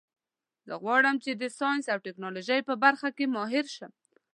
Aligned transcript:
زه 0.67 0.73
غواړم 0.83 1.15
چې 1.23 1.31
د 1.33 1.43
ساینس 1.57 1.85
او 1.93 1.99
ټکنالوژۍ 2.05 2.59
په 2.69 2.73
برخه 2.83 3.09
کې 3.17 3.25
ماهر 3.35 3.65
شم 3.75 3.91